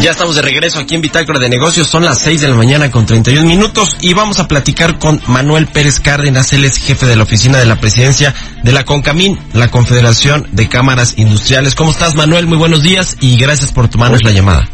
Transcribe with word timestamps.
Ya 0.00 0.10
estamos 0.10 0.36
de 0.36 0.42
regreso 0.42 0.78
aquí 0.80 0.94
en 0.94 1.00
Bitácora 1.00 1.38
de 1.38 1.48
Negocios. 1.48 1.88
Son 1.88 2.04
las 2.04 2.18
6 2.20 2.42
de 2.42 2.48
la 2.48 2.54
mañana 2.54 2.90
con 2.90 3.06
31 3.06 3.46
minutos 3.46 3.96
y 4.00 4.12
vamos 4.12 4.38
a 4.38 4.48
platicar 4.48 4.98
con 4.98 5.20
Manuel 5.28 5.66
Pérez 5.66 6.00
Cárdenas. 6.00 6.52
Él 6.52 6.64
es 6.64 6.76
jefe 6.76 7.06
de 7.06 7.16
la 7.16 7.22
oficina 7.22 7.58
de 7.58 7.66
la 7.66 7.80
presidencia 7.80 8.34
de 8.62 8.72
la 8.72 8.84
CONCAMIN, 8.84 9.38
la 9.54 9.70
Confederación 9.70 10.48
de 10.52 10.68
Cámaras 10.68 11.14
Industriales. 11.16 11.74
¿Cómo 11.74 11.90
estás, 11.90 12.14
Manuel? 12.14 12.46
Muy 12.46 12.58
buenos 12.58 12.82
días 12.82 13.16
y 13.20 13.38
gracias 13.38 13.72
por 13.72 13.88
tomarnos 13.88 14.22
la 14.22 14.32
llamada. 14.32 14.68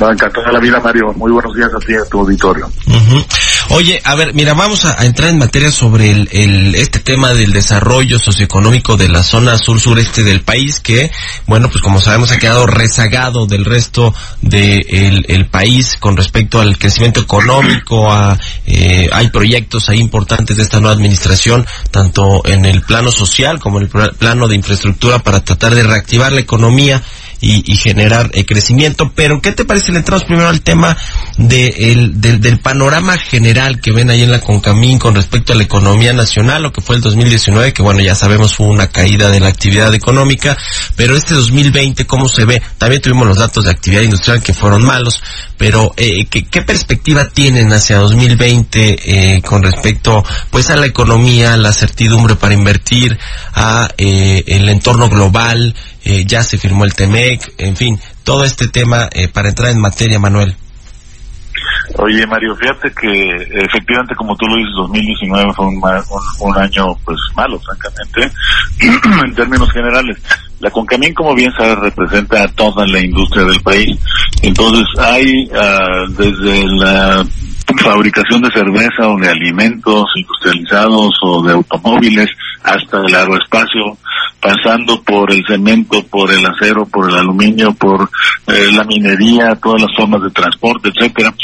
Me 0.00 0.06
encantado 0.06 0.50
la 0.52 0.60
vida, 0.60 0.80
Mario. 0.80 1.12
Muy 1.16 1.32
buenos 1.32 1.54
días 1.54 1.70
a 1.74 1.78
ti 1.78 1.92
y 1.92 1.96
a 1.96 2.04
tu 2.04 2.20
auditorio. 2.20 2.70
Oye, 3.70 4.00
a 4.02 4.14
ver, 4.14 4.32
mira, 4.32 4.54
vamos 4.54 4.86
a, 4.86 5.04
entrar 5.04 5.28
en 5.28 5.38
materia 5.38 5.70
sobre 5.70 6.10
el, 6.10 6.74
este 6.74 7.00
tema 7.00 7.34
del 7.34 7.52
desarrollo 7.52 8.18
socioeconómico 8.18 8.96
de 8.96 9.08
la 9.08 9.22
zona 9.22 9.58
sur-sureste 9.58 10.22
del 10.22 10.40
país, 10.40 10.80
que, 10.80 11.10
bueno, 11.46 11.68
pues 11.68 11.82
como 11.82 12.00
sabemos 12.00 12.30
ha 12.32 12.38
quedado 12.38 12.66
rezagado 12.66 13.46
del 13.46 13.66
resto 13.66 14.14
del 14.40 15.26
el 15.28 15.46
país 15.46 15.96
con 16.00 16.16
respecto 16.16 16.60
al 16.60 16.78
crecimiento 16.78 17.20
económico. 17.20 18.10
A, 18.10 18.38
eh, 18.66 19.10
hay 19.12 19.28
proyectos 19.28 19.90
ahí 19.90 19.98
importantes 19.98 20.56
de 20.56 20.62
esta 20.62 20.80
nueva 20.80 20.94
administración, 20.94 21.66
tanto 21.90 22.42
en 22.46 22.64
el 22.64 22.80
plano 22.82 23.12
social 23.12 23.60
como 23.60 23.80
en 23.80 23.90
el 23.92 24.10
plano 24.14 24.48
de 24.48 24.56
infraestructura 24.56 25.18
para 25.18 25.44
tratar 25.44 25.74
de 25.74 25.82
reactivar 25.82 26.32
la 26.32 26.40
economía 26.40 27.02
y, 27.40 27.76
generar 27.76 28.30
eh, 28.34 28.44
crecimiento. 28.44 29.12
Pero, 29.14 29.40
¿qué 29.40 29.52
te 29.52 29.64
parece 29.64 29.92
le 29.92 29.98
entramos 29.98 30.24
primero 30.24 30.48
al 30.48 30.60
tema 30.60 30.96
de 31.36 32.08
del, 32.14 32.58
panorama 32.60 33.16
general 33.16 33.80
que 33.80 33.92
ven 33.92 34.10
ahí 34.10 34.22
en 34.22 34.30
la 34.30 34.40
Concamín 34.40 34.98
con 34.98 35.14
respecto 35.14 35.52
a 35.52 35.56
la 35.56 35.62
economía 35.62 36.12
nacional, 36.12 36.62
lo 36.62 36.72
que 36.72 36.80
fue 36.80 36.96
el 36.96 37.02
2019, 37.02 37.72
que 37.72 37.82
bueno, 37.82 38.00
ya 38.00 38.14
sabemos 38.14 38.56
fue 38.56 38.66
una 38.66 38.88
caída 38.88 39.30
de 39.30 39.40
la 39.40 39.48
actividad 39.48 39.94
económica, 39.94 40.56
pero 40.96 41.16
este 41.16 41.34
2020, 41.34 42.06
¿cómo 42.06 42.28
se 42.28 42.44
ve? 42.44 42.60
También 42.78 43.00
tuvimos 43.00 43.26
los 43.26 43.38
datos 43.38 43.64
de 43.64 43.70
actividad 43.70 44.02
industrial 44.02 44.42
que 44.42 44.52
fueron 44.52 44.84
malos, 44.84 45.20
pero 45.56 45.92
eh, 45.96 46.26
¿qué, 46.26 46.44
¿qué, 46.46 46.62
perspectiva 46.62 47.28
tienen 47.28 47.72
hacia 47.72 47.98
2020 47.98 49.36
eh, 49.36 49.42
con 49.42 49.62
respecto 49.62 50.24
pues 50.50 50.70
a 50.70 50.76
la 50.76 50.86
economía, 50.86 51.56
la 51.56 51.72
certidumbre 51.72 52.36
para 52.36 52.54
invertir, 52.54 53.18
a 53.54 53.88
eh, 53.96 54.44
el 54.46 54.68
entorno 54.68 55.08
global? 55.08 55.74
Eh, 56.08 56.24
ya 56.24 56.42
se 56.42 56.56
firmó 56.56 56.86
el 56.86 56.94
TEMEC, 56.94 57.52
en 57.58 57.76
fin, 57.76 58.00
todo 58.24 58.42
este 58.42 58.66
tema 58.68 59.10
eh, 59.12 59.28
para 59.28 59.50
entrar 59.50 59.70
en 59.70 59.78
materia, 59.78 60.18
Manuel. 60.18 60.56
Oye, 61.98 62.26
Mario, 62.26 62.56
fíjate 62.56 62.90
que 62.98 63.34
efectivamente, 63.66 64.14
como 64.14 64.34
tú 64.34 64.46
lo 64.46 64.56
dices, 64.56 64.72
2019 64.74 65.52
fue 65.54 65.66
un, 65.66 65.82
un, 66.40 66.58
año 66.58 66.94
pues 67.04 67.18
malo, 67.36 67.60
francamente, 67.60 68.32
en 69.26 69.34
términos 69.34 69.70
generales. 69.70 70.16
La 70.60 70.70
Concamín, 70.70 71.12
como 71.12 71.34
bien 71.34 71.52
sabes, 71.52 71.78
representa 71.78 72.44
a 72.44 72.52
toda 72.52 72.86
la 72.86 73.00
industria 73.00 73.44
del 73.44 73.60
país. 73.60 73.94
Entonces, 74.40 74.86
hay 74.98 75.44
uh, 75.50 76.10
desde 76.12 76.66
la 76.68 77.22
fabricación 77.76 78.42
de 78.42 78.50
cerveza 78.50 79.08
o 79.08 79.18
de 79.18 79.28
alimentos 79.28 80.04
industrializados 80.16 81.10
o 81.22 81.42
de 81.42 81.52
automóviles 81.52 82.28
hasta 82.62 82.98
el 83.00 83.14
aeroespacio, 83.14 83.96
pasando 84.40 85.00
por 85.02 85.32
el 85.32 85.44
cemento, 85.46 86.02
por 86.06 86.32
el 86.32 86.44
acero, 86.46 86.86
por 86.86 87.10
el 87.10 87.16
aluminio, 87.16 87.72
por 87.74 88.08
eh, 88.46 88.70
la 88.72 88.84
minería, 88.84 89.54
todas 89.56 89.82
las 89.82 89.96
formas 89.96 90.22
de 90.22 90.30
transporte, 90.30 90.90
etcétera. 90.90 91.34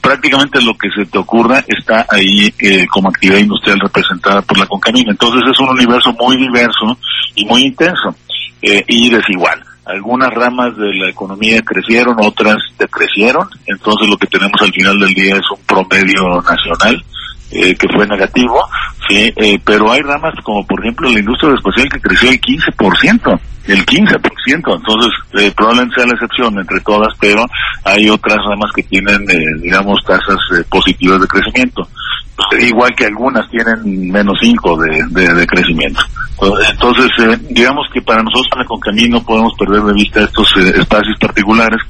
Prácticamente 0.00 0.62
lo 0.62 0.76
que 0.76 0.90
se 0.90 1.06
te 1.06 1.18
ocurra 1.18 1.64
está 1.66 2.06
ahí 2.08 2.52
eh, 2.58 2.86
como 2.88 3.08
actividad 3.08 3.38
industrial 3.38 3.80
representada 3.80 4.42
por 4.42 4.58
la 4.58 4.66
Concamina. 4.66 5.12
Entonces 5.12 5.42
es 5.50 5.58
un 5.60 5.70
universo 5.70 6.14
muy 6.18 6.36
diverso 6.36 6.96
y 7.34 7.44
muy 7.46 7.62
intenso 7.62 8.14
eh, 8.62 8.84
y 8.86 9.10
desigual. 9.10 9.62
Algunas 9.90 10.30
ramas 10.32 10.76
de 10.76 10.94
la 10.94 11.10
economía 11.10 11.60
crecieron, 11.62 12.16
otras 12.20 12.56
decrecieron. 12.78 13.48
Entonces 13.66 14.08
lo 14.08 14.16
que 14.16 14.26
tenemos 14.26 14.60
al 14.60 14.72
final 14.72 14.98
del 14.98 15.14
día 15.14 15.36
es 15.36 15.50
un 15.50 15.64
promedio 15.66 16.40
nacional 16.42 17.04
eh, 17.52 17.74
que 17.74 17.88
fue 17.88 18.06
negativo, 18.06 18.60
sí, 19.08 19.32
eh, 19.34 19.58
pero 19.64 19.90
hay 19.90 20.02
ramas 20.02 20.34
como 20.44 20.64
por 20.64 20.80
ejemplo 20.80 21.10
la 21.10 21.18
industria 21.18 21.54
espacial 21.54 21.88
que 21.88 22.00
creció 22.00 22.30
el 22.30 22.40
15%, 22.40 23.40
el 23.66 23.86
15%, 23.86 24.76
entonces 24.76 25.12
eh, 25.32 25.52
probablemente 25.56 25.96
sea 25.96 26.06
la 26.06 26.12
excepción 26.12 26.58
entre 26.58 26.80
todas, 26.80 27.12
pero 27.20 27.44
hay 27.84 28.08
otras 28.08 28.38
ramas 28.48 28.70
que 28.74 28.84
tienen, 28.84 29.28
eh, 29.28 29.60
digamos, 29.60 29.98
tasas 30.04 30.38
positivas 30.68 31.20
de 31.20 31.26
crecimiento, 31.26 31.88
igual 32.60 32.94
que 32.96 33.06
algunas 33.06 33.48
tienen 33.50 34.10
menos 34.10 34.38
5 34.40 34.78
de, 35.10 35.34
de, 35.34 35.46
crecimiento. 35.46 36.00
Entonces, 36.70 37.08
eh, 37.18 37.38
digamos 37.50 37.86
que 37.92 38.00
para 38.00 38.22
nosotros 38.22 38.46
en 38.56 38.64
con 38.64 38.80
Camino 38.80 39.22
podemos 39.22 39.52
perder 39.58 39.82
de 39.82 39.92
vista 39.92 40.20
estos 40.22 40.48
eh, 40.56 40.72
espacios 40.80 41.16
particulares 41.20 41.80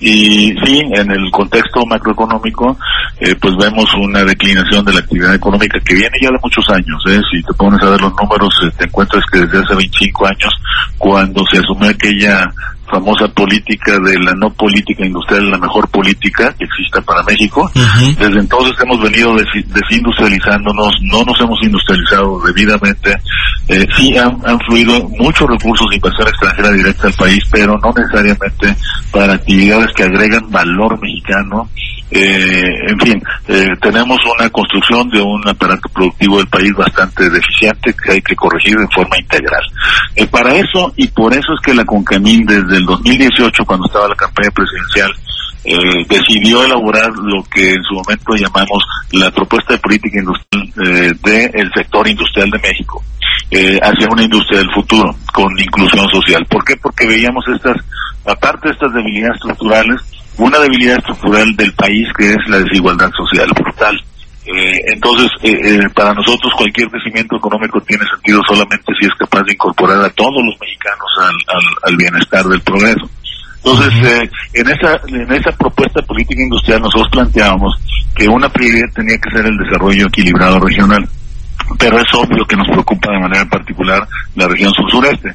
y 0.00 0.52
sí, 0.64 0.80
en 0.94 1.10
el 1.10 1.30
contexto 1.30 1.84
macroeconómico, 1.86 2.76
eh, 3.20 3.36
pues 3.40 3.54
vemos 3.56 3.86
una 3.94 4.24
declinación 4.24 4.84
de 4.84 4.94
la 4.94 5.00
actividad 5.00 5.34
económica 5.34 5.78
que 5.80 5.94
viene 5.94 6.18
ya 6.20 6.30
de 6.30 6.38
muchos 6.42 6.68
años. 6.70 7.02
Si 7.30 7.42
te 7.42 7.54
pones 7.54 7.80
a 7.82 7.90
ver 7.90 8.00
los 8.00 8.12
números, 8.20 8.54
te 8.76 8.84
encuentras 8.84 9.22
que 9.30 9.40
desde 9.40 9.58
hace 9.58 9.74
25 9.74 10.26
años, 10.26 10.52
cuando 10.98 11.44
se 11.52 11.58
asume 11.58 11.88
aquella 11.88 12.50
famosa 12.90 13.28
política 13.28 13.98
de 13.98 14.18
la 14.18 14.32
no 14.34 14.50
política 14.50 15.06
industrial, 15.06 15.50
la 15.50 15.58
mejor 15.58 15.88
política 15.88 16.54
que 16.58 16.64
exista 16.64 17.00
para 17.00 17.22
México. 17.22 17.70
Desde 18.18 18.40
entonces 18.40 18.74
hemos 18.82 19.00
venido 19.00 19.34
desindustrializándonos, 19.34 20.94
no 21.02 21.24
nos 21.24 21.40
hemos 21.40 21.58
industrializado 21.62 22.40
debidamente. 22.44 23.16
Eh, 23.68 23.86
sí 23.96 24.16
han, 24.18 24.40
fluido 24.66 25.08
muchos 25.10 25.48
recursos 25.48 25.88
de 25.90 25.96
inversión 25.96 26.28
extranjera 26.28 26.70
directa 26.72 27.06
al 27.06 27.14
país, 27.14 27.38
pero 27.50 27.78
no 27.78 27.92
necesariamente 27.96 28.76
para 29.12 29.34
actividades 29.34 29.92
que 29.94 30.04
agregan 30.04 30.50
valor 30.50 31.00
mexicano. 31.00 31.68
Eh, 32.10 32.62
en 32.88 32.98
fin, 32.98 33.22
eh, 33.48 33.68
tenemos 33.80 34.18
una 34.36 34.48
construcción 34.50 35.08
de 35.10 35.20
un 35.20 35.46
aparato 35.46 35.88
productivo 35.90 36.38
del 36.38 36.48
país 36.48 36.72
bastante 36.76 37.30
deficiente 37.30 37.94
que 37.94 38.12
hay 38.12 38.22
que 38.22 38.34
corregir 38.34 38.76
de 38.76 38.88
forma 38.94 39.18
integral. 39.18 39.62
Eh, 40.16 40.26
para 40.26 40.54
eso, 40.54 40.92
y 40.96 41.06
por 41.08 41.32
eso 41.32 41.52
es 41.54 41.60
que 41.64 41.74
la 41.74 41.84
CONCAMIN 41.84 42.44
desde 42.46 42.78
el 42.78 42.84
2018, 42.84 43.64
cuando 43.64 43.86
estaba 43.86 44.08
la 44.08 44.16
campaña 44.16 44.50
presidencial, 44.50 45.12
eh, 45.62 46.06
decidió 46.08 46.64
elaborar 46.64 47.10
lo 47.22 47.42
que 47.44 47.72
en 47.72 47.82
su 47.82 47.94
momento 47.94 48.34
llamamos 48.34 48.82
la 49.12 49.30
propuesta 49.30 49.74
de 49.74 49.78
política 49.78 50.18
industrial 50.18 50.72
eh, 50.86 51.12
del 51.22 51.70
sector 51.74 52.08
industrial 52.08 52.48
de 52.50 52.58
México 52.60 53.02
eh, 53.50 53.78
hacia 53.82 54.08
una 54.10 54.22
industria 54.22 54.60
del 54.60 54.70
futuro 54.72 55.14
con 55.34 55.52
inclusión 55.58 56.08
social. 56.08 56.46
¿Por 56.48 56.64
qué? 56.64 56.76
Porque 56.76 57.06
veíamos 57.06 57.44
estas, 57.54 57.76
aparte 58.24 58.68
de 58.68 58.74
estas 58.74 58.94
debilidades 58.94 59.36
estructurales, 59.36 60.00
una 60.40 60.58
debilidad 60.58 60.98
estructural 60.98 61.54
del 61.56 61.72
país 61.74 62.08
que 62.16 62.30
es 62.32 62.48
la 62.48 62.58
desigualdad 62.58 63.10
social 63.16 63.50
brutal. 63.54 63.96
Eh, 64.46 64.80
entonces, 64.94 65.28
eh, 65.42 65.52
eh, 65.52 65.88
para 65.94 66.14
nosotros 66.14 66.52
cualquier 66.56 66.88
crecimiento 66.88 67.36
económico 67.36 67.78
tiene 67.82 68.04
sentido 68.06 68.40
solamente 68.48 68.92
si 68.98 69.06
es 69.06 69.14
capaz 69.18 69.42
de 69.42 69.52
incorporar 69.52 70.00
a 70.02 70.10
todos 70.10 70.42
los 70.42 70.58
mexicanos 70.58 71.06
al, 71.20 71.90
al, 71.90 71.96
bienestar 71.96 72.44
del 72.46 72.60
progreso. 72.62 73.08
Entonces, 73.62 73.92
eh, 74.02 74.30
en 74.54 74.68
esa 74.68 74.98
en 75.06 75.30
esa 75.30 75.52
propuesta 75.52 76.00
política 76.02 76.42
industrial 76.42 76.80
nosotros 76.80 77.10
planteábamos 77.12 77.76
que 78.16 78.26
una 78.26 78.48
prioridad 78.48 78.88
tenía 78.94 79.18
que 79.18 79.30
ser 79.30 79.44
el 79.44 79.58
desarrollo 79.58 80.06
equilibrado 80.06 80.58
regional, 80.58 81.06
pero 81.78 81.98
es 81.98 82.14
obvio 82.14 82.46
que 82.46 82.56
nos 82.56 82.68
preocupa 82.68 83.12
de 83.12 83.20
manera 83.20 83.44
particular 83.44 84.08
la 84.34 84.48
región 84.48 84.72
sur-sureste. 84.72 85.34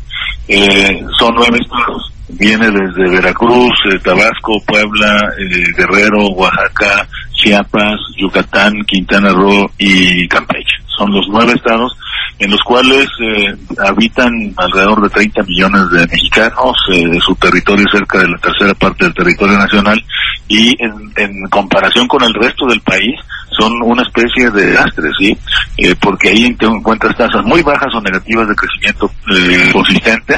son 1.19 1.35
nueve 1.35 1.59
estados, 1.61 2.11
viene 2.29 2.71
desde 2.71 3.09
Veracruz, 3.09 3.73
Tabasco, 4.03 4.61
Puebla, 4.65 5.31
Guerrero, 5.77 6.27
Oaxaca, 6.29 7.07
Chiapas, 7.33 7.99
Yucatán, 8.17 8.73
Quintana 8.85 9.31
Roo 9.31 9.69
y 9.77 10.27
Campeche. 10.27 10.75
Son 10.97 11.11
los 11.11 11.25
nueve 11.29 11.53
estados 11.53 11.95
en 12.39 12.51
los 12.51 12.61
cuales 12.63 13.07
eh, 13.21 13.55
habitan 13.85 14.31
alrededor 14.57 15.01
de 15.03 15.09
30 15.09 15.43
millones 15.43 15.89
de 15.89 16.07
mexicanos, 16.07 16.75
eh, 16.91 17.17
su 17.25 17.33
territorio 17.35 17.85
cerca 17.91 18.19
de 18.19 18.27
la 18.29 18.37
tercera 18.37 18.73
parte 18.73 19.05
del 19.05 19.13
territorio 19.13 19.57
nacional 19.57 20.03
y 20.47 20.75
en, 20.83 21.49
comparación 21.49 22.07
con 22.07 22.23
el 22.23 22.33
resto 22.33 22.65
del 22.67 22.81
país 22.81 23.15
son 23.57 23.71
una 23.83 24.03
especie 24.03 24.49
de 24.51 24.65
desastre, 24.65 25.09
¿sí? 25.17 25.37
Eh, 25.77 25.95
porque 25.99 26.29
ahí 26.29 26.55
encuentras 26.59 27.15
tasas 27.15 27.43
muy 27.45 27.61
bajas 27.61 27.93
o 27.95 28.01
negativas 28.01 28.49
de 28.49 28.55
crecimiento 28.55 29.09
eh, 29.31 29.69
consistente 29.71 30.35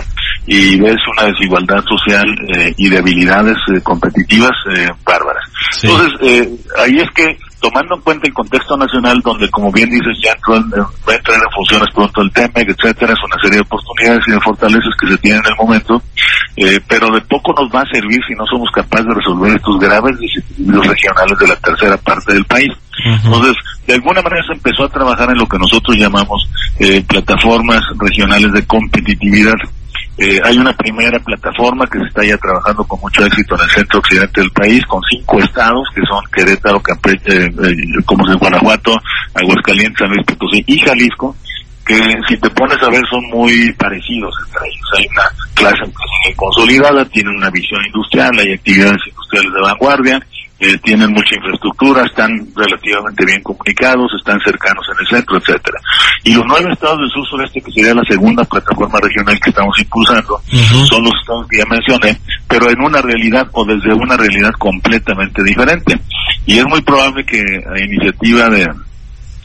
y 0.48 0.80
ves 0.80 0.98
una 1.12 1.28
desigualdad 1.28 1.84
social 1.84 2.26
eh, 2.56 2.74
y 2.78 2.90
de 2.90 2.98
habilidades 2.98 3.58
eh, 3.68 3.82
competitivas 3.84 4.52
eh, 4.74 4.88
bárbaras. 5.06 5.44
Entonces, 5.84 6.50
ahí 6.80 6.96
es 6.98 7.10
que 7.12 7.38
tomando 7.60 7.96
en 7.96 8.02
cuenta 8.02 8.28
el 8.28 8.34
contexto 8.34 8.78
nacional, 8.78 9.20
donde 9.24 9.50
como 9.50 9.72
bien 9.72 9.90
dices, 9.90 10.18
ya 10.24 10.36
va 10.50 10.58
a 10.58 11.16
entrar 11.16 11.38
en 11.38 11.52
funciones 11.54 11.88
pronto 11.94 12.22
el 12.22 12.32
TEMEC, 12.32 12.70
etcétera, 12.70 13.14
es 13.14 13.20
una 13.24 13.42
serie 13.42 13.58
de 13.58 13.62
oportunidades 13.62 14.22
y 14.28 14.32
de 14.32 14.40
fortalezas 14.42 14.94
que 15.00 15.08
se 15.08 15.18
tienen 15.18 15.42
en 15.44 15.52
el 15.52 15.58
momento, 15.58 16.02
eh, 16.56 16.80
pero 16.88 17.08
de 17.10 17.22
poco 17.22 17.54
nos 17.54 17.74
va 17.74 17.82
a 17.82 17.92
servir 17.92 18.20
si 18.28 18.36
no 18.36 18.46
somos 18.46 18.70
capaces 18.72 19.08
de 19.08 19.14
resolver 19.16 19.56
estos 19.56 19.80
graves 19.80 20.20
desequilibrios 20.20 20.88
regionales 20.88 21.40
de 21.40 21.48
la 21.48 21.56
tercera 21.56 21.98
parte 21.98 22.34
del 22.34 22.46
país. 22.46 22.72
Entonces, 23.06 23.56
de 23.86 23.94
alguna 23.94 24.22
manera 24.22 24.44
se 24.46 24.54
empezó 24.54 24.84
a 24.84 24.90
trabajar 24.90 25.30
en 25.30 25.38
lo 25.38 25.46
que 25.46 25.60
nosotros 25.60 25.96
llamamos 25.98 26.50
eh, 26.80 27.04
plataformas 27.08 27.82
regionales 28.00 28.52
de 28.52 28.66
competitividad 28.66 29.54
eh, 30.18 30.40
hay 30.44 30.58
una 30.58 30.74
primera 30.74 31.20
plataforma 31.20 31.86
que 31.86 32.00
se 32.00 32.06
está 32.06 32.26
ya 32.26 32.38
trabajando 32.38 32.84
con 32.86 33.00
mucho 33.00 33.24
éxito 33.24 33.56
en 33.56 33.62
el 33.62 33.70
centro 33.70 34.00
occidente 34.00 34.42
del 34.42 34.50
país, 34.50 34.84
con 34.88 35.00
cinco 35.12 35.40
estados, 35.40 35.88
que 35.94 36.02
son 36.10 36.24
Querétaro, 36.34 36.82
Campeche, 36.82 37.46
eh, 37.46 37.50
eh, 37.50 38.04
como 38.04 38.28
es 38.28 38.36
Guanajuato, 38.36 39.00
Aguascalientes, 39.36 40.00
San 40.00 40.10
Luis 40.10 40.26
Potosí 40.26 40.64
y 40.66 40.80
Jalisco, 40.80 41.36
que 41.86 42.02
si 42.28 42.36
te 42.38 42.50
pones 42.50 42.82
a 42.82 42.90
ver 42.90 43.04
son 43.10 43.24
muy 43.30 43.72
parecidos 43.74 44.34
entre 44.48 44.68
ellos. 44.68 44.90
Hay 44.98 45.08
una 45.08 45.24
clase 45.54 46.34
consolidada, 46.36 47.06
tienen 47.06 47.36
una 47.36 47.52
visión 47.52 47.86
industrial, 47.86 48.32
hay 48.40 48.54
actividades 48.54 49.02
industriales 49.08 49.54
de 49.54 49.62
vanguardia, 49.62 50.20
eh, 50.60 50.78
tienen 50.84 51.12
mucha 51.12 51.36
infraestructura, 51.36 52.04
están 52.04 52.32
relativamente 52.56 53.26
bien 53.26 53.42
comunicados, 53.44 54.12
están 54.18 54.40
cercanos 54.42 54.86
en 54.92 55.06
el 55.06 55.08
centro, 55.08 55.38
etcétera. 55.38 55.80
Y 56.24 56.34
los 56.34 56.44
nueve 56.48 56.72
estados 56.72 57.00
del 57.00 57.10
sur 57.10 57.28
sureste, 57.28 57.62
que 57.62 57.72
sería 57.72 57.94
la 57.94 58.04
segunda 58.10 58.44
plataforma 58.44 59.00
regional 59.00 59.40
que 59.40 59.50
estamos 59.50 59.80
impulsando, 59.80 60.42
son 60.90 61.04
los 61.04 61.14
estados 61.22 61.48
que 61.48 61.58
ya 61.58 61.66
mencioné, 61.66 62.20
pero 62.48 62.70
en 62.70 62.82
una 62.82 63.02
realidad 63.02 63.48
o 63.52 63.66
desde 63.66 63.94
una 63.94 64.18
realidad 64.18 64.52
completamente 64.58 65.44
diferente. 65.44 66.00
Y 66.46 66.58
es 66.58 66.66
muy 66.66 66.82
probable 66.82 67.26
que 67.26 67.40
a 67.40 67.80
iniciativa 67.80 68.50
de 68.50 68.68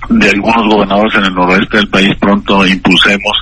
de 0.08 0.30
algunos 0.30 0.74
gobernadores 0.74 1.14
en 1.14 1.24
el 1.24 1.34
noroeste 1.34 1.76
del 1.76 1.88
país 1.88 2.14
pronto 2.20 2.66
impulsemos 2.66 3.32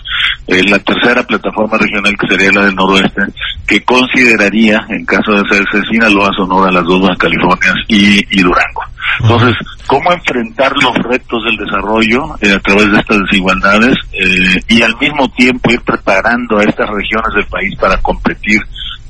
eh, 0.46 0.62
la 0.68 0.78
tercera 0.80 1.22
plataforma 1.22 1.78
regional 1.78 2.16
que 2.18 2.28
sería 2.28 2.52
la 2.52 2.66
del 2.66 2.74
noroeste 2.74 3.22
que 3.66 3.82
consideraría 3.84 4.84
en 4.88 5.04
caso 5.04 5.32
de 5.32 5.40
hacerse 5.40 5.88
Sinaloa, 5.90 6.30
Sonora, 6.36 6.72
las 6.72 6.84
dos 6.84 7.00
Baja 7.00 7.16
Californias 7.16 7.76
y, 7.86 8.42
Durango. 8.42 8.82
Entonces, 9.20 9.54
¿cómo 9.86 10.12
enfrentar 10.12 10.72
los 10.82 10.94
retos 11.04 11.44
del 11.44 11.56
desarrollo 11.56 12.36
eh, 12.40 12.52
a 12.52 12.58
través 12.58 12.90
de 12.90 12.98
estas 12.98 13.18
desigualdades 13.30 13.96
eh, 14.12 14.60
y 14.68 14.82
al 14.82 14.96
mismo 14.98 15.28
tiempo 15.30 15.70
ir 15.70 15.80
preparando 15.82 16.58
a 16.58 16.64
estas 16.64 16.88
regiones 16.90 17.32
del 17.34 17.46
país 17.46 17.74
para 17.78 17.96
competir 17.98 18.60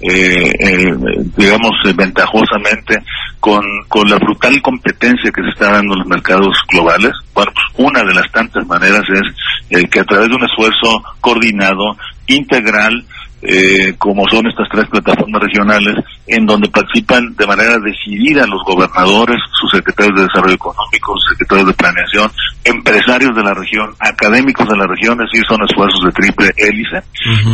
eh, 0.01 0.51
eh, 0.59 0.95
digamos, 1.37 1.73
eh, 1.85 1.93
ventajosamente 1.95 3.03
con, 3.39 3.63
con 3.89 4.09
la 4.09 4.17
brutal 4.17 4.61
competencia 4.63 5.31
que 5.31 5.43
se 5.43 5.51
está 5.51 5.73
dando 5.73 5.95
en 5.95 6.01
los 6.01 6.09
mercados 6.09 6.57
globales. 6.71 7.13
Bueno, 7.35 7.53
pues 7.53 7.89
una 7.89 8.03
de 8.03 8.15
las 8.15 8.31
tantas 8.33 8.67
maneras 8.67 9.03
es 9.09 9.85
que 9.91 10.01
a 10.01 10.05
través 10.05 10.29
de 10.29 10.35
un 10.35 10.45
esfuerzo 10.45 11.03
coordinado, 11.21 11.97
integral, 12.27 13.05
eh, 13.43 13.95
como 13.97 14.29
son 14.29 14.47
estas 14.47 14.69
tres 14.71 14.87
plataformas 14.91 15.43
regionales, 15.43 15.95
en 16.27 16.45
donde 16.45 16.69
participan 16.69 17.35
de 17.37 17.47
manera 17.47 17.79
decidida 17.79 18.47
los 18.47 18.63
gobernadores, 18.65 19.39
sus 19.59 19.71
secretarios 19.71 20.15
de 20.17 20.27
Desarrollo 20.27 20.55
Económico, 20.55 21.15
sus 21.17 21.31
secretarios 21.33 21.69
de 21.69 21.75
Planeación, 21.75 22.31
empresarios 22.65 23.35
de 23.35 23.43
la 23.43 23.55
región, 23.55 23.95
académicos 23.99 24.69
de 24.69 24.77
la 24.77 24.87
región, 24.87 25.19
es 25.23 25.31
decir, 25.31 25.47
son 25.49 25.65
esfuerzos 25.67 26.05
de 26.05 26.13
triple 26.13 26.53
hélice, 26.57 27.03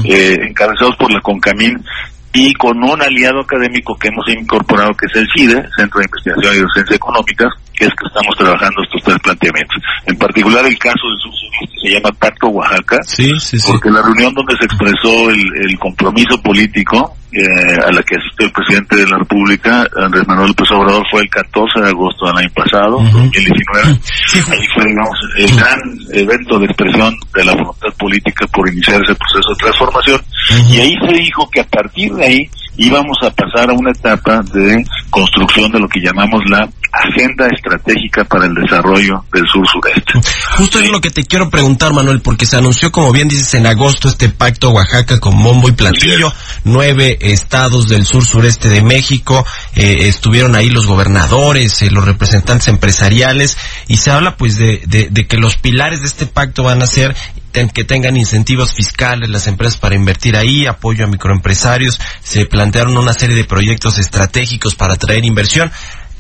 eh, 0.05 0.37
encabezados 0.49 0.97
por 0.97 1.13
la 1.13 1.21
CONCAMIN, 1.21 1.85
y 2.37 2.53
con 2.53 2.77
un 2.85 3.01
aliado 3.01 3.41
académico 3.41 3.97
que 3.97 4.09
hemos 4.09 4.29
incorporado, 4.29 4.93
que 4.93 5.07
es 5.07 5.17
el 5.17 5.27
CIDE, 5.35 5.67
Centro 5.75 6.01
de 6.01 6.05
Investigación 6.05 6.55
y 6.55 6.61
Docencia 6.61 6.97
Económicas, 6.97 7.49
que 7.73 7.87
es 7.87 7.91
que 7.91 8.07
estamos 8.07 8.37
trabajando 8.37 8.83
estos 8.83 9.03
tres 9.03 9.19
planteamientos. 9.21 9.83
En 10.05 10.19
particular 10.19 10.67
el 10.67 10.79
caso 10.79 11.09
del 11.09 11.19
subsudeste 11.19 11.46
se 11.87 11.95
llama 11.95 12.11
Pacto 12.19 12.49
Oaxaca, 12.49 12.99
porque 13.67 13.91
la 13.91 14.03
reunión 14.03 14.35
donde 14.35 14.57
se 14.59 14.65
expresó 14.65 15.31
el, 15.31 15.79
compromiso 15.79 16.41
político 16.43 17.15
eh, 17.33 17.43
a 17.87 17.93
la 17.93 18.03
que 18.03 18.17
asistió 18.17 18.47
el 18.47 18.53
presidente 18.53 18.97
de 18.97 19.07
la 19.07 19.19
República, 19.19 19.87
Andrés 19.95 20.27
Manuel 20.27 20.49
López 20.49 20.71
Obrador, 20.73 21.05
fue 21.11 21.21
el 21.21 21.29
14 21.29 21.81
de 21.81 21.89
agosto 21.89 22.27
del 22.27 22.39
año 22.39 22.51
pasado, 22.55 22.99
2019. 22.99 24.01
Ahí 24.51 24.67
fue, 24.75 24.85
digamos, 24.87 25.19
el 25.37 25.57
gran 25.57 25.81
evento 26.13 26.59
de 26.59 26.67
expresión 26.67 27.15
de 27.35 27.45
la 27.45 27.53
voluntad 27.53 27.93
política 27.99 28.47
por 28.49 28.69
iniciar 28.69 29.03
ese 29.03 29.15
proceso 29.15 29.51
de 29.51 29.57
transformación. 29.61 30.21
Y 30.71 30.81
ahí 30.81 30.95
se 31.07 31.15
dijo 31.15 31.49
que 31.51 31.61
a 31.61 31.67
partir 31.69 32.13
de 32.15 32.27
ahí 32.27 32.51
íbamos 32.77 33.17
a 33.23 33.31
pasar 33.31 33.71
a 33.71 33.73
una 33.73 33.91
etapa 33.91 34.43
de 34.53 34.85
construcción 35.11 35.71
de 35.73 35.79
lo 35.79 35.89
que 35.89 36.01
llamamos 36.01 36.43
la 36.49 36.69
agenda 36.93 37.47
estratégica 37.49 38.25
para 38.25 38.47
el 38.47 38.55
desarrollo 38.55 39.25
del 39.33 39.45
sur 39.47 39.67
sureste. 39.69 40.13
Justo 40.57 40.81
es 40.81 40.91
lo 40.91 41.01
que 41.01 41.11
te 41.11 41.25
quiero 41.25 41.51
preguntar, 41.51 41.93
Manuel, 41.93 42.21
porque 42.21 42.47
se 42.47 42.57
anunció, 42.57 42.91
como 42.91 43.13
bien 43.13 43.29
dices, 43.29 43.55
en 43.55 43.67
agosto 43.67 44.09
este 44.09 44.29
pacto 44.29 44.71
Oaxaca 44.71 45.21
con 45.21 45.37
Mombo 45.37 45.69
y 45.69 45.73
Platillo, 45.73 46.33
nueve 46.65 47.19
estados 47.21 47.89
del 47.89 48.07
sur 48.07 48.25
sureste 48.25 48.69
de 48.69 48.83
México, 48.83 49.45
eh, 49.75 50.09
estuvieron 50.09 50.55
ahí 50.55 50.71
los 50.71 50.87
gobernadores, 50.87 51.83
eh, 51.83 51.91
los 51.91 52.05
representantes 52.05 52.69
empresariales, 52.69 53.59
y 53.89 53.99
se 53.99 54.11
habla 54.11 54.37
pues 54.37 54.57
de, 54.57 54.83
de 54.87 55.27
que 55.27 55.37
los 55.37 55.57
pilares 55.57 56.01
de 56.01 56.07
este 56.07 56.27
pacto 56.27 56.63
van 56.63 56.83
a 56.83 56.87
ser 56.87 57.15
que 57.73 57.85
tengan 57.85 58.17
incentivos 58.17 58.75
fiscales 58.75 59.31
las 59.31 59.47
empresas 59.47 59.79
para 59.79 59.95
invertir 59.95 60.37
ahí, 60.37 60.67
apoyo 60.67 61.05
a 61.05 61.09
microempresarios, 61.09 61.99
se 62.23 62.45
plantearon 62.45 62.99
una 62.99 63.15
serie 63.15 63.35
de 63.35 63.45
proyectos 63.45 63.99
estratégicos 63.99 64.75
para 64.75 64.95
atraer 64.95 65.25
inversión 65.25 65.73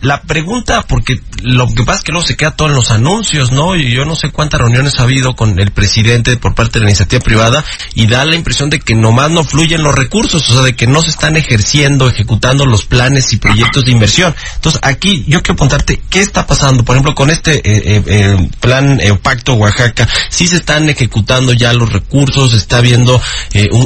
la 0.02 0.20
pregunta, 0.22 0.82
porque 0.82 1.20
lo 1.43 1.66
que 1.69 1.84
pasa 1.84 1.98
es 1.98 2.04
que 2.04 2.12
luego 2.12 2.26
se 2.26 2.37
queda 2.37 2.50
todo 2.50 2.69
en 2.69 2.75
los 2.75 2.90
anuncios, 2.90 3.50
¿no? 3.50 3.76
Y 3.76 3.93
yo 3.93 4.04
no 4.04 4.14
sé 4.14 4.31
cuántas 4.31 4.60
reuniones 4.60 4.98
ha 4.98 5.04
habido 5.04 5.34
con 5.34 5.58
el 5.58 5.70
presidente 5.70 6.37
por 6.37 6.54
parte 6.54 6.78
de 6.78 6.84
la 6.84 6.90
iniciativa 6.90 7.22
privada 7.22 7.64
y 7.94 8.06
da 8.06 8.25
la 8.25 8.34
impresión 8.34 8.69
de 8.69 8.78
que 8.78 8.94
nomás 8.94 9.31
no 9.31 9.43
fluyen 9.43 9.82
los 9.82 9.94
recursos, 9.94 10.48
o 10.50 10.52
sea, 10.52 10.62
de 10.62 10.76
que 10.76 10.87
no 10.87 11.02
se 11.02 11.10
están 11.10 11.37
ejerciendo, 11.37 12.08
ejecutando 12.08 12.66
los 12.66 12.84
planes 12.84 13.32
y 13.32 13.38
proyectos 13.38 13.84
de 13.84 13.93
inversión. 13.93 14.34
Entonces, 14.56 14.81
aquí 14.84 15.25
yo 15.26 15.43
quiero 15.43 15.56
preguntarte, 15.56 16.02
¿qué 16.10 16.20
está 16.20 16.46
pasando? 16.46 16.84
Por 16.84 16.96
ejemplo, 16.96 17.14
con 17.14 17.31
este 17.31 17.56
eh, 17.56 17.62
eh, 17.96 18.02
eh 18.06 18.50
plan 18.60 19.00
eh, 19.00 19.14
Pacto 19.14 19.54
Oaxaca, 19.54 20.06
¿sí 20.31 20.46
se 20.46 20.56
están 20.56 20.88
ejecutando 20.90 21.53
ya 21.53 21.72
los 21.72 21.93
recursos? 21.93 22.53
¿Está 22.53 22.81
viendo, 22.81 23.20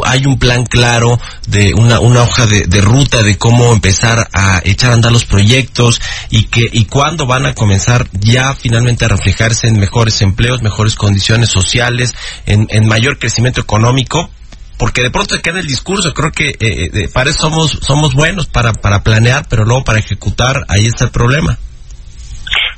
hay 0.05 0.27
un 0.27 0.39
plan 0.39 0.65
claro 0.65 1.21
de 1.47 1.73
una, 1.75 2.01
hoja 2.01 2.47
de, 2.47 2.63
de 2.63 2.81
ruta 2.81 3.23
de 3.23 3.39
cómo 3.39 3.73
empezar 3.73 4.29
a 4.33 4.61
echar 4.65 4.91
a 4.91 4.95
andar 4.95 5.13
los 5.13 5.25
proyectos? 5.25 6.00
Y 6.31 6.45
que 6.45 6.69
y 6.73 6.85
cuándo 6.87 7.27
van 7.27 7.47
a 7.47 7.55
comenzar 7.55 8.07
ya 8.13 8.55
finalmente 8.55 9.05
a 9.05 9.09
reflejarse 9.09 9.69
en 9.69 9.79
mejores 9.79 10.21
empleos, 10.23 10.63
mejores 10.63 10.95
condiciones 10.95 11.51
sociales, 11.51 12.15
en, 12.47 12.67
en 12.71 12.87
mayor 12.87 13.19
crecimiento 13.19 13.61
económico, 13.61 14.31
porque 14.79 15.03
de 15.03 15.11
pronto 15.11 15.41
queda 15.43 15.61
el 15.61 15.67
discurso, 15.67 16.15
creo 16.15 16.33
que 16.33 16.51
eh, 16.51 16.91
eh 16.93 17.09
para 17.13 17.33
somos 17.33 18.15
buenos 18.15 18.47
para 18.47 18.73
para 18.73 19.03
planear, 19.03 19.47
pero 19.49 19.65
luego 19.65 19.85
para 19.85 19.99
ejecutar 19.99 20.65
ahí 20.69 20.87
está 20.87 21.05
el 21.05 21.11
problema. 21.11 21.59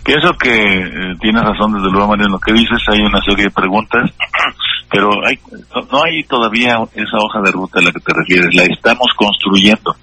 Pienso 0.04 0.32
que 0.36 0.50
eh, 0.50 1.14
tienes 1.20 1.42
razón 1.42 1.74
desde 1.74 1.90
luego 1.90 2.08
Mario 2.08 2.26
en 2.26 2.32
lo 2.32 2.40
que 2.40 2.52
dices, 2.52 2.78
hay 2.88 3.02
una 3.02 3.20
serie 3.22 3.44
de 3.44 3.50
preguntas, 3.50 4.10
pero 4.90 5.10
hay, 5.24 5.38
no 5.90 6.02
hay 6.02 6.24
todavía 6.24 6.76
esa 6.94 7.18
hoja 7.18 7.40
de 7.44 7.52
ruta 7.52 7.78
a 7.78 7.82
la 7.82 7.92
que 7.92 8.00
te 8.00 8.12
refieres, 8.12 8.54
la 8.54 8.64
estamos 8.64 9.06
construyendo. 9.16 9.94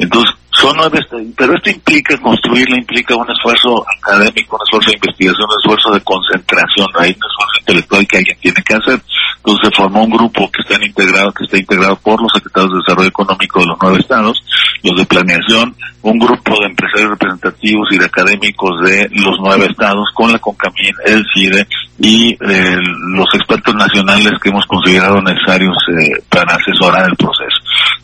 Entonces, 0.00 0.34
son 0.52 0.76
nueve, 0.76 0.98
pero 1.36 1.54
esto 1.54 1.70
implica 1.70 2.16
construirla, 2.18 2.78
implica 2.78 3.14
un 3.14 3.30
esfuerzo 3.30 3.84
académico, 3.98 4.56
un 4.56 4.62
esfuerzo 4.66 4.90
de 4.90 4.96
investigación, 4.96 5.46
un 5.48 5.56
esfuerzo 5.62 5.92
de 5.92 6.00
concentración, 6.00 6.86
hay 6.98 7.10
un 7.10 7.28
esfuerzo 7.30 7.60
intelectual 7.60 8.08
que 8.08 8.18
alguien 8.18 8.38
tiene 8.40 8.62
que 8.62 8.74
hacer. 8.74 9.00
Entonces 9.36 9.68
se 9.68 9.76
formó 9.76 10.04
un 10.04 10.10
grupo 10.10 10.50
que 10.50 10.62
está 10.62 10.84
integrado, 10.84 11.32
que 11.32 11.44
está 11.44 11.58
integrado 11.58 11.96
por 11.96 12.20
los 12.20 12.32
secretarios 12.32 12.72
de 12.72 12.78
Desarrollo 12.78 13.08
Económico 13.08 13.60
de 13.60 13.66
los 13.66 13.78
nueve 13.80 13.98
estados, 14.00 14.42
los 14.82 14.96
de 14.96 15.04
planeación, 15.04 15.74
un 16.02 16.18
grupo 16.18 16.60
de 16.60 16.66
empresarios 16.66 17.10
representativos 17.10 17.88
y 17.92 17.98
de 17.98 18.04
académicos 18.06 18.82
de 18.82 19.08
los 19.12 19.36
nueve 19.40 19.66
estados, 19.66 20.08
con 20.14 20.32
la 20.32 20.38
CONCAMIN, 20.38 20.94
el 21.06 21.24
CIDE 21.34 21.66
y 21.98 22.32
eh, 22.32 22.78
los 23.14 23.28
expertos 23.34 23.74
nacionales 23.74 24.32
que 24.42 24.48
hemos 24.48 24.64
considerado 24.66 25.20
necesarios 25.20 25.76
eh, 25.88 26.22
para 26.28 26.56
asesorar 26.56 27.08
el 27.08 27.16
proceso. 27.16 27.49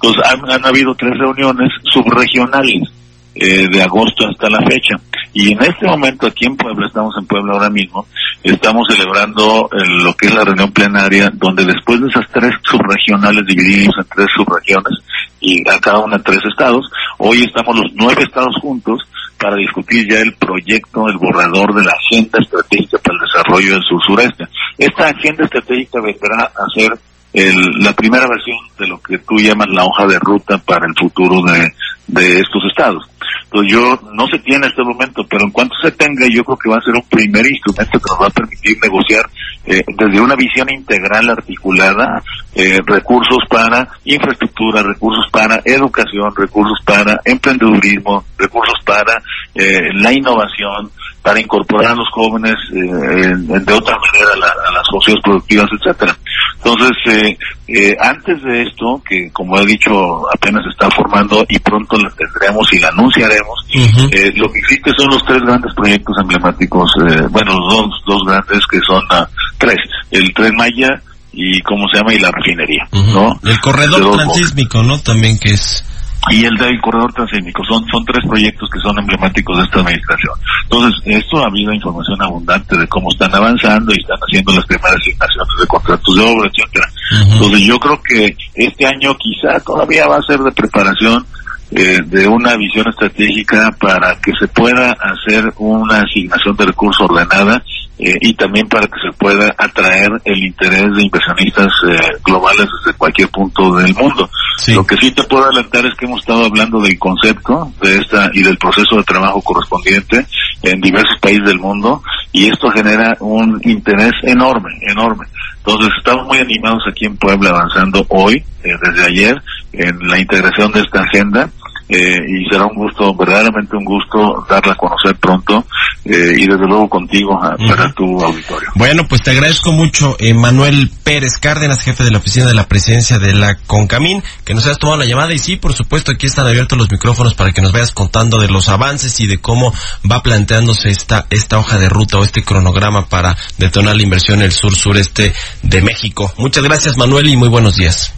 Entonces 0.07 0.33
han, 0.33 0.51
han 0.51 0.65
habido 0.65 0.95
tres 0.95 1.19
reuniones 1.19 1.73
subregionales 1.83 2.89
eh, 3.35 3.67
de 3.69 3.83
agosto 3.83 4.29
hasta 4.29 4.49
la 4.49 4.61
fecha. 4.61 4.95
Y 5.33 5.53
en 5.53 5.63
este 5.63 5.85
momento 5.85 6.29
aquí 6.29 6.47
en 6.47 6.57
Puebla, 6.57 6.87
estamos 6.87 7.15
en 7.19 7.27
Puebla 7.27 7.55
ahora 7.55 7.71
mismo, 7.71 8.07
estamos 8.43 8.87
celebrando 8.89 9.69
eh, 9.73 9.85
lo 10.03 10.15
que 10.15 10.29
es 10.29 10.35
la 10.35 10.45
reunión 10.45 10.71
plenaria, 10.71 11.31
donde 11.35 11.65
después 11.65 12.01
de 12.01 12.09
esas 12.09 12.25
tres 12.33 12.53
subregionales 12.63 13.45
divididos 13.47 13.97
en 13.99 14.07
tres 14.15 14.29
subregiones 14.35 14.99
y 15.41 15.69
a 15.69 15.79
cada 15.81 15.99
una 15.99 16.19
tres 16.21 16.41
estados, 16.49 16.89
hoy 17.19 17.43
estamos 17.43 17.77
los 17.77 17.93
nueve 17.95 18.23
estados 18.23 18.55
juntos 18.63 19.03
para 19.39 19.57
discutir 19.57 20.09
ya 20.09 20.21
el 20.21 20.35
proyecto, 20.35 21.09
el 21.09 21.19
borrador 21.19 21.75
de 21.75 21.85
la 21.85 21.93
agenda 21.93 22.39
estratégica 22.41 22.99
para 22.99 23.19
el 23.19 23.25
desarrollo 23.27 23.73
del 23.73 23.83
sur 23.83 24.01
sureste. 24.07 24.45
Esta 24.79 25.09
agenda 25.09 25.45
estratégica 25.45 26.01
vendrá 26.01 26.45
a 26.45 26.65
ser 26.75 26.97
el, 27.37 27.85
la 27.85 27.93
primera 27.93 28.27
versión 28.27 28.57
de 28.79 28.87
lo 28.87 28.99
que 29.03 29.19
tú 29.19 29.37
llamas 29.37 29.69
la 29.69 29.85
hoja 29.85 30.07
de 30.07 30.19
ruta 30.19 30.57
para 30.57 30.87
el 30.87 30.95
futuro 30.99 31.43
de, 31.43 31.71
de 32.07 32.41
estos 32.41 32.65
estados. 32.71 33.05
Entonces 33.45 33.73
yo 33.73 34.01
no 34.15 34.27
se 34.27 34.39
tiene 34.39 34.65
en 34.67 34.71
este 34.71 34.83
momento, 34.83 35.23
pero 35.29 35.45
en 35.45 35.51
cuanto 35.51 35.75
se 35.83 35.91
tenga, 35.93 36.27
yo 36.33 36.43
creo 36.45 36.57
que 36.57 36.71
va 36.71 36.77
a 36.77 36.83
ser 36.83 36.95
un 36.95 37.07
primer 37.11 37.47
instrumento 37.47 37.99
que 37.99 38.11
nos 38.11 38.23
va 38.23 38.27
a 38.27 38.31
permitir 38.31 38.79
negociar 38.83 39.29
eh, 39.67 39.83
desde 39.87 40.21
una 40.21 40.35
visión 40.35 40.67
integral 40.73 41.29
articulada 41.29 42.23
eh, 42.55 42.79
recursos 42.87 43.39
para 43.51 43.87
infraestructura, 44.05 44.83
recursos 44.83 45.27
para 45.31 45.61
educación, 45.65 46.33
recursos 46.35 46.79
para 46.87 47.21
emprendedurismo, 47.25 48.25
recursos 48.39 48.79
para 48.85 49.23
eh, 49.55 49.93
la 49.95 50.11
innovación, 50.11 50.91
para 51.23 51.41
incorporar 51.41 51.93
a 51.93 51.97
los 51.97 52.09
jóvenes 52.13 52.55
eh, 52.73 53.35
de 53.37 53.73
otra 53.73 53.99
manera 53.99 54.33
a, 54.33 54.73
las 54.73 54.87
sociedades 54.91 55.23
productivas, 55.25 55.67
etcétera. 55.73 56.17
Entonces, 56.59 56.97
eh, 57.07 57.39
eh, 57.69 57.97
antes 58.01 58.43
de 58.43 58.63
esto, 58.63 59.03
que 59.09 59.31
como 59.33 59.59
he 59.59 59.67
dicho, 59.67 59.93
apenas 60.33 60.65
se 60.65 60.71
está 60.71 60.91
formando 60.91 61.45
y 61.49 61.59
pronto 61.59 61.97
la 61.97 62.11
tendremos 62.11 62.73
y 62.73 62.79
la 62.79 62.89
anunciaremos, 62.89 63.67
eh, 64.13 64.33
lo 64.35 64.51
que 64.51 64.59
existe 64.61 64.91
son 64.97 65.09
los 65.11 65.25
tres 65.25 65.43
grandes 65.43 65.73
proyectos 65.75 66.17
emblemáticos, 66.21 66.91
eh, 67.09 67.23
bueno, 67.31 67.59
los 67.59 67.75
dos, 67.75 67.91
dos 68.07 68.23
grandes 68.27 68.67
que 68.71 68.79
son 68.87 69.03
uh, 69.05 69.27
tres, 69.59 69.77
el 70.11 70.33
Tren 70.35 70.55
Maya 70.57 71.01
y, 71.33 71.61
¿cómo 71.63 71.87
se 71.93 71.99
llama? 71.99 72.15
Y 72.15 72.19
la 72.19 72.31
refinería, 72.31 72.89
¿no? 72.93 73.39
El 73.45 73.61
corredor 73.61 74.17
transísmico, 74.17 74.83
¿no? 74.83 74.99
También 74.99 75.39
que 75.39 75.51
es 75.51 75.85
y 76.31 76.45
el 76.45 76.57
del 76.57 76.81
corredor 76.81 77.13
transísmico. 77.13 77.63
Son, 77.65 77.85
son 77.89 78.05
tres 78.05 78.25
proyectos 78.27 78.69
que 78.71 78.81
son 78.81 78.99
emblemáticos 78.99 79.57
de 79.59 79.65
esta 79.65 79.81
administración. 79.81 80.35
Entonces, 80.65 81.01
esto 81.05 81.39
ha 81.39 81.47
habido 81.47 81.73
información 81.73 82.21
abundante 82.23 82.77
de 82.77 82.87
cómo 82.89 83.11
están 83.11 83.35
avanzando 83.35 83.93
y 83.93 84.01
están 84.01 84.19
haciendo 84.19 84.53
las 84.53 84.67
primeras 84.67 84.97
asignaciones 84.97 85.55
de 85.61 85.67
contratos 85.67 86.17
de 86.17 86.23
obra, 86.23 86.51
etcétera. 86.51 86.89
Entonces, 87.33 87.61
yo 87.61 87.79
creo 87.79 88.03
que 88.03 88.37
este 88.55 88.87
año 88.87 89.17
quizá 89.17 89.61
todavía 89.61 90.07
va 90.07 90.17
a 90.17 90.23
ser 90.23 90.41
de 90.41 90.53
preparación 90.53 91.25
eh, 91.73 91.99
de 92.07 92.29
una 92.29 92.57
visión 92.57 92.87
estratégica 92.89 93.75
para 93.81 94.15
que 94.21 94.31
se 94.39 94.47
pueda 94.49 94.93
hacer 94.93 95.53
una 95.59 96.01
asignación 96.01 96.57
de 96.57 96.67
recursos 96.67 97.11
ordenada 97.11 97.63
eh, 97.99 98.19
y 98.21 98.35
también 98.35 98.69
para 98.69 98.87
que 98.87 98.99
se 99.01 99.17
pueda 99.17 99.55
atraer 99.57 100.11
el 100.25 100.45
interés 100.45 100.95
de 100.95 101.03
inversionistas 101.03 101.73
eh, 101.89 101.99
globales 102.25 102.67
desde 102.85 102.99
cualquier 102.99 103.29
punto 103.29 103.75
del 103.77 103.95
mundo. 103.95 104.29
Lo 104.69 104.87
que 104.87 104.97
sí 104.97 105.11
te 105.13 105.23
puedo 105.25 105.45
adelantar 105.45 105.87
es 105.87 105.95
que 105.95 106.05
hemos 106.05 106.21
estado 106.21 106.45
hablando 106.45 106.81
del 106.81 106.99
concepto 106.99 107.73
de 107.81 107.97
esta 107.99 108.31
y 108.35 108.43
del 108.43 108.59
proceso 108.59 108.97
de 108.97 109.03
trabajo 109.05 109.41
correspondiente 109.41 110.27
en 110.63 110.81
diversos 110.81 111.19
países 111.21 111.45
del 111.47 111.59
mundo 111.59 112.03
y 112.33 112.49
esto 112.49 112.71
genera 112.71 113.17
un 113.21 113.61
interés 113.65 114.13
enorme, 114.23 114.71
enorme. 114.83 115.27
Entonces 115.59 115.91
estamos 115.99 116.27
muy 116.27 116.39
animados 116.39 116.83
aquí 116.89 117.07
en 117.07 117.17
Puebla 117.17 117.51
avanzando 117.51 118.05
hoy, 118.09 118.45
eh, 118.63 118.73
desde 118.83 119.05
ayer, 119.07 119.43
en 119.73 119.99
la 120.09 120.19
integración 120.19 120.71
de 120.73 120.81
esta 120.81 121.01
agenda 121.01 121.51
eh, 121.89 122.21
y 122.27 122.49
será 122.51 122.67
un 122.67 122.75
gusto, 122.75 123.15
verdaderamente 123.15 123.77
un 123.77 123.85
gusto 123.85 124.45
darla 124.49 124.73
a 124.73 124.77
conocer 124.77 125.17
pronto 125.17 125.67
eh, 126.05 126.35
y 126.37 126.47
desde 126.47 126.67
luego 126.67 126.89
contigo 126.89 127.39
ah, 127.41 127.57
para 127.69 127.93
tu 127.93 128.21
auditorio. 128.21 128.71
Bueno, 128.75 129.05
pues 129.09 129.23
te 129.23 129.31
agradezco 129.31 129.73
mucho, 129.73 130.17
Manuel 130.35 130.91
Pérez 131.05 131.39
Cárdenas, 131.39 131.83
jefe 131.83 132.05
de 132.05 132.11
la 132.11 132.19
oficina 132.19 132.47
de 132.47 132.55
la 132.55 132.67
presidencia 132.67 133.19
de 133.19 133.35
la 133.35 133.55
Concamín, 133.67 134.23
que 134.45 134.55
nos 134.55 134.67
hayas 134.67 134.79
tomado 134.79 134.99
la 134.99 135.07
llamada 135.07 135.33
y 135.33 135.39
sí, 135.39 135.57
por 135.57 135.75
supuesto, 135.75 136.13
aquí 136.13 136.27
están 136.27 136.47
abiertos 136.47 136.79
los 136.79 136.91
micrófonos 136.91 137.35
para 137.35 137.53
que 137.53 137.63
nos 137.63 137.73
vayas 137.73 137.93
contando 137.93 138.41
de 138.41 138.49
los 138.49 138.69
avances 138.69 139.21
y 139.21 139.27
de 139.27 139.39
cómo 139.39 139.73
va 140.11 140.23
planteándose 140.23 140.91
esta, 140.91 141.27
esta 141.31 141.59
hoja 141.59 141.79
de 141.79 141.89
ruta 141.89 142.19
o 142.19 142.25
este 142.25 142.43
cronograma 142.43 143.07
para 143.07 143.37
detonar 143.59 143.97
la 143.97 144.03
inversión 144.03 144.39
en 144.39 144.47
el 144.47 144.53
sur-sureste 144.53 145.33
de 145.63 145.83
México. 145.83 146.33
Muchas 146.39 146.65
gracias, 146.65 146.97
Manuel, 146.97 147.29
y 147.29 147.37
muy 147.37 147.49
buenos 147.49 147.77
días. 147.77 148.13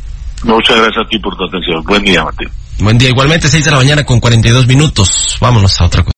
Muchas 0.44 0.76
gracias 0.76 1.04
a 1.04 1.08
ti 1.08 1.18
por 1.18 1.36
tu 1.36 1.44
atención. 1.44 1.82
Buen 1.84 2.02
día, 2.02 2.24
Martín. 2.24 2.48
Buen 2.80 2.96
día, 2.96 3.08
igualmente 3.08 3.48
6 3.48 3.64
de 3.64 3.70
la 3.70 3.76
mañana 3.76 4.04
con 4.04 4.20
42 4.20 4.66
minutos. 4.66 5.36
Vámonos 5.40 5.80
a 5.80 5.86
otra 5.86 6.04
cosa. 6.04 6.17